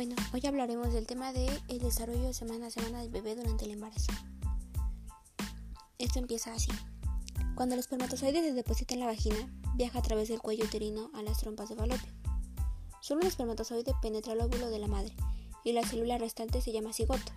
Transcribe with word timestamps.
Bueno, 0.00 0.16
hoy 0.32 0.40
hablaremos 0.46 0.94
del 0.94 1.06
tema 1.06 1.30
de 1.34 1.46
el 1.68 1.78
desarrollo 1.78 2.32
semana 2.32 2.68
a 2.68 2.70
semana 2.70 3.02
del 3.02 3.10
bebé 3.10 3.34
durante 3.34 3.66
el 3.66 3.72
embarazo. 3.72 4.10
Esto 5.98 6.18
empieza 6.18 6.54
así. 6.54 6.72
Cuando 7.54 7.74
el 7.74 7.80
espermatozoide 7.80 8.40
se 8.40 8.54
deposita 8.54 8.94
en 8.94 9.00
la 9.00 9.06
vagina, 9.06 9.36
viaja 9.74 9.98
a 9.98 10.02
través 10.02 10.30
del 10.30 10.40
cuello 10.40 10.64
uterino 10.64 11.10
a 11.12 11.22
las 11.22 11.36
trompas 11.36 11.68
de 11.68 11.76
falopio. 11.76 12.10
Solo 13.02 13.20
un 13.20 13.26
espermatozoide 13.26 13.92
penetra 14.00 14.32
el 14.32 14.40
óvulo 14.40 14.70
de 14.70 14.78
la 14.78 14.88
madre 14.88 15.14
y 15.64 15.72
la 15.72 15.86
célula 15.86 16.16
restante 16.16 16.62
se 16.62 16.72
llama 16.72 16.94
cigoto. 16.94 17.32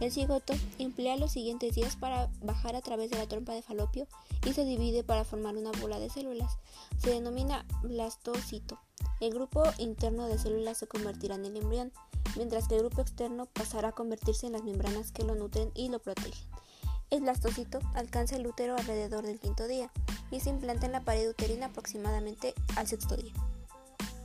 El 0.00 0.12
cigoto 0.12 0.54
emplea 0.78 1.16
los 1.16 1.32
siguientes 1.32 1.74
días 1.74 1.96
para 1.96 2.30
bajar 2.40 2.76
a 2.76 2.82
través 2.82 3.10
de 3.10 3.18
la 3.18 3.26
trompa 3.26 3.52
de 3.52 3.62
falopio 3.62 4.06
y 4.46 4.52
se 4.52 4.64
divide 4.64 5.02
para 5.02 5.24
formar 5.24 5.56
una 5.56 5.72
bola 5.80 5.98
de 5.98 6.08
células. 6.08 6.56
Se 6.98 7.10
denomina 7.10 7.66
blastocito. 7.82 8.78
El 9.20 9.34
grupo 9.34 9.64
interno 9.78 10.28
de 10.28 10.38
células 10.38 10.78
se 10.78 10.86
convertirá 10.86 11.34
en 11.34 11.46
el 11.46 11.56
embrión, 11.56 11.92
mientras 12.36 12.68
que 12.68 12.76
el 12.76 12.82
grupo 12.82 13.00
externo 13.00 13.46
pasará 13.46 13.88
a 13.88 13.92
convertirse 13.92 14.46
en 14.46 14.52
las 14.52 14.62
membranas 14.62 15.10
que 15.10 15.24
lo 15.24 15.34
nutren 15.34 15.72
y 15.74 15.88
lo 15.88 15.98
protegen. 15.98 16.32
El 17.10 17.22
blastocito 17.22 17.80
alcanza 17.94 18.36
el 18.36 18.46
útero 18.46 18.76
alrededor 18.76 19.26
del 19.26 19.40
quinto 19.40 19.66
día 19.66 19.90
y 20.30 20.38
se 20.38 20.50
implanta 20.50 20.86
en 20.86 20.92
la 20.92 21.04
pared 21.04 21.28
uterina 21.28 21.66
aproximadamente 21.66 22.54
al 22.76 22.86
sexto 22.86 23.16
día. 23.16 23.32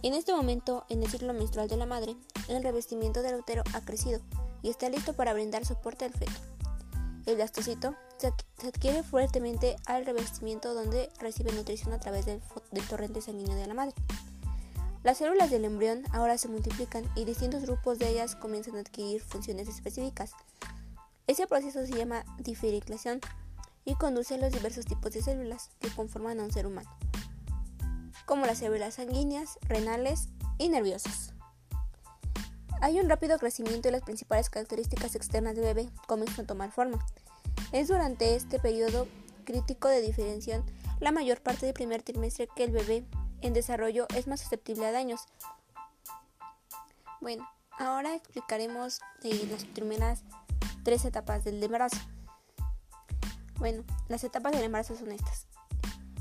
En 0.04 0.14
este 0.14 0.34
momento, 0.34 0.86
en 0.90 1.02
el 1.02 1.10
ciclo 1.10 1.34
menstrual 1.34 1.70
de 1.70 1.78
la 1.78 1.86
madre, 1.86 2.16
el 2.50 2.62
revestimiento 2.62 3.22
del 3.22 3.36
útero 3.36 3.64
ha 3.74 3.82
crecido 3.82 4.20
y 4.64 4.70
está 4.70 4.90
listo 4.90 5.14
para 5.14 5.34
brindar 5.34 5.66
soporte 5.66 6.06
al 6.06 6.14
feto. 6.14 6.32
El 7.28 7.36
blastocito 7.36 7.96
se 8.18 8.68
adquiere 8.68 9.04
fuertemente 9.04 9.76
al 9.86 10.06
revestimiento 10.06 10.74
donde 10.74 11.10
recibe 11.20 11.52
nutrición 11.52 11.94
a 11.94 12.00
través 12.00 12.26
del, 12.26 12.42
del 12.72 12.88
torrente 12.88 13.22
sanguíneo 13.22 13.56
de 13.56 13.68
la 13.68 13.74
madre. 13.76 13.94
Las 15.04 15.18
células 15.18 15.52
del 15.52 15.66
embrión 15.66 16.04
ahora 16.14 16.38
se 16.38 16.48
multiplican 16.48 17.04
y 17.16 17.26
distintos 17.26 17.64
grupos 17.64 18.00
de 18.00 18.10
ellas 18.10 18.36
comienzan 18.36 18.78
a 18.78 18.80
adquirir 18.80 19.22
funciones 19.22 19.68
específicas. 19.68 20.32
Ese 21.28 21.46
proceso 21.46 21.86
se 21.86 21.94
llama 21.94 22.24
diferenciación 22.40 23.20
y 23.84 23.96
conduce 23.96 24.36
a 24.36 24.38
los 24.38 24.54
diversos 24.54 24.86
tipos 24.86 25.12
de 25.12 25.22
células 25.22 25.70
que 25.80 25.90
conforman 25.90 26.40
a 26.40 26.44
un 26.44 26.52
ser 26.52 26.68
humano, 26.68 26.90
como 28.26 28.46
las 28.46 28.60
células 28.60 28.96
sanguíneas, 28.96 29.60
renales 29.68 30.30
y 30.58 30.70
nerviosas. 30.70 31.33
Hay 32.84 33.00
un 33.00 33.08
rápido 33.08 33.40
crecimiento 33.40 33.88
y 33.88 33.92
las 33.92 34.02
principales 34.02 34.50
características 34.50 35.16
externas 35.16 35.56
del 35.56 35.64
bebé 35.64 35.90
comienzan 36.06 36.44
a 36.44 36.48
tomar 36.48 36.70
forma. 36.70 37.00
Es 37.72 37.88
durante 37.88 38.36
este 38.36 38.60
periodo 38.60 39.08
crítico 39.46 39.88
de 39.88 40.02
diferenciación 40.02 40.66
la 41.00 41.14
mayor 41.14 41.40
parte 41.40 41.66
del 41.66 41.74
primer 41.74 42.04
trimestre 42.04 42.50
que 42.54 42.66
el 42.66 42.72
bebé 42.72 43.06
en 43.40 43.54
desarrollo 43.54 44.06
es 44.14 44.28
más 44.28 44.42
susceptible 44.42 44.86
a 44.86 44.92
daños. 44.92 45.22
Bueno, 47.22 47.50
ahora 47.80 48.16
explicaremos 48.16 49.00
eh, 49.24 49.48
las 49.50 49.64
primeras 49.64 50.26
tres 50.84 51.06
etapas 51.06 51.46
del 51.46 51.64
embarazo. 51.64 52.02
Bueno, 53.60 53.86
las 54.10 54.26
etapas 54.26 54.52
del 54.52 54.64
embarazo 54.64 54.98
son 54.98 55.14
estas. 55.14 55.48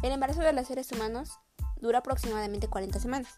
El 0.05 0.12
embarazo 0.12 0.42
de 0.42 0.52
los 0.52 0.68
seres 0.68 0.92
humanos 0.92 1.40
dura 1.80 1.98
aproximadamente 1.98 2.68
40 2.68 3.00
semanas, 3.00 3.36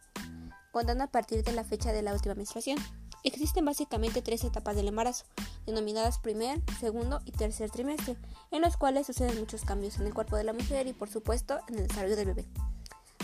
contando 0.72 1.04
a 1.04 1.06
partir 1.06 1.42
de 1.42 1.52
la 1.52 1.64
fecha 1.64 1.90
de 1.94 2.02
la 2.02 2.12
última 2.12 2.34
menstruación. 2.34 2.76
Existen 3.24 3.64
básicamente 3.64 4.20
tres 4.20 4.44
etapas 4.44 4.76
del 4.76 4.86
embarazo, 4.86 5.24
denominadas 5.64 6.18
primer, 6.18 6.60
segundo 6.78 7.22
y 7.24 7.32
tercer 7.32 7.70
trimestre, 7.70 8.18
en 8.50 8.60
los 8.60 8.76
cuales 8.76 9.06
suceden 9.06 9.40
muchos 9.40 9.62
cambios 9.62 9.98
en 9.98 10.06
el 10.06 10.12
cuerpo 10.12 10.36
de 10.36 10.44
la 10.44 10.52
mujer 10.52 10.86
y 10.86 10.92
por 10.92 11.08
supuesto 11.08 11.58
en 11.68 11.78
el 11.78 11.88
desarrollo 11.88 12.16
del 12.16 12.26
bebé. 12.26 12.44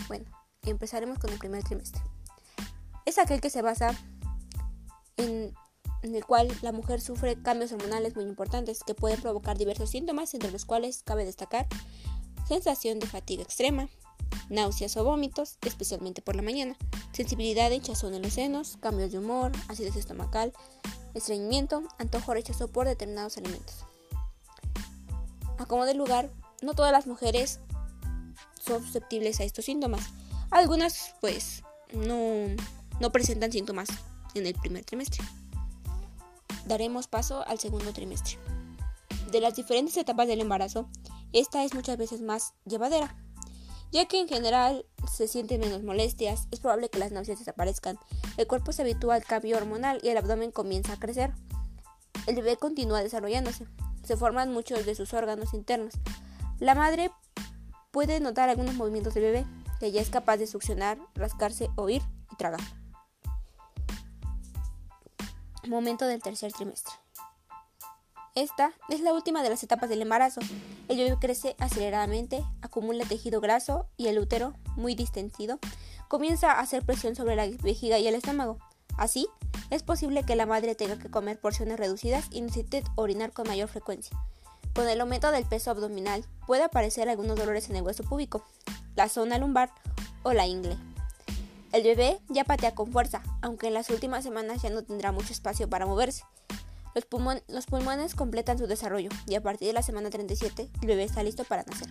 Bueno, 0.07 0.25
empezaremos 0.63 1.19
con 1.19 1.29
el 1.31 1.37
primer 1.37 1.63
trimestre. 1.63 2.01
Es 3.05 3.19
aquel 3.19 3.41
que 3.41 3.51
se 3.51 3.61
basa 3.61 3.95
en, 5.17 5.53
el 6.01 6.25
cual 6.25 6.51
la 6.63 6.71
mujer 6.71 6.99
sufre 6.99 7.39
cambios 7.39 7.71
hormonales 7.71 8.15
muy 8.15 8.25
importantes 8.25 8.83
que 8.83 8.95
pueden 8.95 9.21
provocar 9.21 9.59
diversos 9.59 9.91
síntomas, 9.91 10.33
entre 10.33 10.51
los 10.51 10.65
cuales 10.65 11.03
cabe 11.03 11.25
destacar 11.25 11.67
sensación 12.47 12.97
de 12.97 13.05
fatiga 13.05 13.43
extrema, 13.43 13.87
náuseas 14.49 14.97
o 14.97 15.03
vómitos, 15.03 15.59
especialmente 15.61 16.23
por 16.23 16.35
la 16.35 16.41
mañana, 16.41 16.75
sensibilidad 17.11 17.69
de 17.69 17.75
hinchazón 17.75 18.13
en 18.13 18.21
los 18.21 18.33
senos, 18.33 18.77
cambios 18.79 19.11
de 19.11 19.19
humor, 19.19 19.51
acidez 19.67 19.95
estomacal, 19.95 20.53
estreñimiento, 21.13 21.83
antojo 21.97 22.33
rechazo 22.33 22.67
por 22.69 22.87
determinados 22.87 23.37
alimentos. 23.37 23.85
A 25.57 25.65
como 25.65 25.85
lugar, 25.85 26.31
no 26.61 26.73
todas 26.73 26.91
las 26.91 27.07
mujeres 27.07 27.59
son 28.59 28.83
susceptibles 28.83 29.39
a 29.39 29.43
estos 29.43 29.65
síntomas. 29.65 30.01
Algunas 30.49 31.15
pues 31.21 31.63
no, 31.93 32.47
no 32.99 33.11
presentan 33.11 33.51
síntomas 33.51 33.89
en 34.33 34.47
el 34.47 34.53
primer 34.55 34.85
trimestre. 34.85 35.23
Daremos 36.65 37.07
paso 37.07 37.45
al 37.47 37.59
segundo 37.59 37.93
trimestre. 37.93 38.37
De 39.31 39.39
las 39.39 39.55
diferentes 39.55 39.97
etapas 39.97 40.27
del 40.27 40.41
embarazo, 40.41 40.89
esta 41.33 41.63
es 41.63 41.73
muchas 41.73 41.97
veces 41.97 42.21
más 42.21 42.53
llevadera, 42.65 43.15
ya 43.91 44.05
que 44.05 44.19
en 44.19 44.27
general 44.27 44.85
se 45.11 45.27
sienten 45.27 45.59
menos 45.59 45.83
molestias, 45.83 46.47
es 46.51 46.59
probable 46.59 46.89
que 46.89 46.99
las 46.99 47.11
náuseas 47.11 47.39
desaparezcan, 47.39 47.97
el 48.37 48.47
cuerpo 48.47 48.71
se 48.71 48.81
habitúa 48.81 49.15
al 49.15 49.23
cambio 49.23 49.57
hormonal 49.57 49.99
y 50.03 50.09
el 50.09 50.17
abdomen 50.17 50.51
comienza 50.51 50.93
a 50.93 50.99
crecer. 50.99 51.33
El 52.27 52.35
bebé 52.35 52.57
continúa 52.57 53.03
desarrollándose, 53.03 53.67
se 54.03 54.17
forman 54.17 54.51
muchos 54.51 54.85
de 54.85 54.95
sus 54.95 55.13
órganos 55.13 55.53
internos. 55.53 55.93
La 56.59 56.75
madre 56.75 57.11
puede 57.91 58.19
notar 58.19 58.49
algunos 58.49 58.75
movimientos 58.75 59.13
del 59.13 59.23
bebé, 59.23 59.45
que 59.79 59.91
ya 59.91 60.01
es 60.01 60.09
capaz 60.09 60.37
de 60.37 60.47
succionar, 60.47 60.97
rascarse, 61.15 61.69
oír 61.75 62.01
y 62.31 62.35
tragar. 62.35 62.61
Momento 65.67 66.05
del 66.05 66.21
tercer 66.21 66.51
trimestre. 66.53 66.93
Esta 68.33 68.71
es 68.87 69.01
la 69.01 69.13
última 69.13 69.43
de 69.43 69.49
las 69.49 69.61
etapas 69.61 69.89
del 69.89 70.01
embarazo. 70.01 70.39
El 70.87 70.97
bebé 70.97 71.17
crece 71.19 71.57
aceleradamente, 71.59 72.45
acumula 72.61 73.03
tejido 73.03 73.41
graso 73.41 73.87
y 73.97 74.07
el 74.07 74.19
útero, 74.19 74.53
muy 74.77 74.95
distendido, 74.95 75.59
comienza 76.07 76.53
a 76.53 76.61
hacer 76.61 76.85
presión 76.85 77.13
sobre 77.13 77.35
la 77.35 77.45
vejiga 77.61 77.99
y 77.99 78.07
el 78.07 78.15
estómago. 78.15 78.57
Así, 78.95 79.27
es 79.69 79.83
posible 79.83 80.23
que 80.23 80.37
la 80.37 80.45
madre 80.45 80.75
tenga 80.75 80.97
que 80.97 81.11
comer 81.11 81.41
porciones 81.41 81.77
reducidas 81.77 82.27
y 82.31 82.39
necesite 82.39 82.85
orinar 82.95 83.33
con 83.33 83.49
mayor 83.49 83.67
frecuencia. 83.67 84.17
Con 84.73 84.87
el 84.87 85.01
aumento 85.01 85.29
del 85.31 85.45
peso 85.45 85.71
abdominal 85.71 86.23
puede 86.47 86.63
aparecer 86.63 87.09
algunos 87.09 87.37
dolores 87.37 87.69
en 87.69 87.75
el 87.75 87.83
hueso 87.83 88.03
púbico, 88.03 88.45
la 88.95 89.09
zona 89.09 89.39
lumbar 89.39 89.73
o 90.23 90.31
la 90.31 90.47
ingle. 90.47 90.77
El 91.73 91.83
bebé 91.83 92.21
ya 92.29 92.45
patea 92.45 92.75
con 92.75 92.93
fuerza, 92.93 93.23
aunque 93.41 93.67
en 93.67 93.73
las 93.73 93.89
últimas 93.89 94.23
semanas 94.23 94.61
ya 94.61 94.69
no 94.69 94.83
tendrá 94.83 95.11
mucho 95.11 95.33
espacio 95.33 95.69
para 95.69 95.85
moverse. 95.85 96.23
Los, 96.93 97.05
los, 97.47 97.65
pulmones 97.65 98.15
completan 98.15 98.57
su 98.57 98.67
desarrollo 98.67 99.09
y 99.27 99.35
a 99.35 99.41
partir 99.41 99.67
de 99.67 99.73
la 99.73 99.81
semana 99.81 100.09
37 100.09 100.69
el 100.81 100.87
bebé 100.87 101.03
está 101.03 101.23
listo 101.23 101.43
para 101.43 101.63
nacer. 101.63 101.89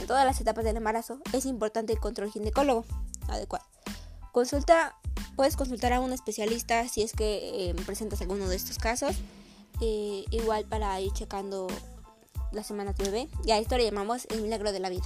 En 0.00 0.06
todas 0.06 0.24
las 0.24 0.40
etapas 0.40 0.64
del 0.64 0.76
embarazo 0.76 1.20
es 1.32 1.46
importante 1.46 1.92
el 1.92 2.00
control 2.00 2.30
ginecólogo 2.30 2.84
adecuado. 3.28 3.64
Consulta, 4.32 4.96
puedes 5.36 5.56
consultar 5.56 5.92
a 5.92 6.00
un 6.00 6.12
especialista 6.12 6.88
si 6.88 7.02
es 7.02 7.12
que 7.12 7.70
eh, 7.70 7.74
presentas 7.86 8.20
alguno 8.20 8.48
de 8.48 8.56
estos 8.56 8.78
casos. 8.78 9.16
Eh, 9.80 10.24
igual 10.30 10.64
para 10.64 11.00
ir 11.00 11.12
checando 11.12 11.66
la 12.52 12.62
semana 12.62 12.92
de 12.92 13.04
bebé. 13.04 13.28
Y 13.44 13.50
a 13.50 13.58
esto 13.58 13.76
le 13.76 13.84
llamamos 13.84 14.26
el 14.30 14.42
milagro 14.42 14.72
de 14.72 14.80
la 14.80 14.88
vida. 14.88 15.04